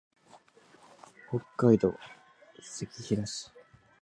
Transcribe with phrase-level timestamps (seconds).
[1.29, 1.93] 北海道
[2.59, 3.51] 赤平市